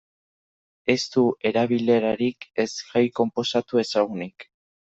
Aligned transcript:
Ez 0.93 1.01
du 1.15 1.25
erabilerarik 1.49 2.49
ez 2.65 2.67
gai 2.89 3.05
konposatu 3.21 3.87
ezagunik. 3.87 4.53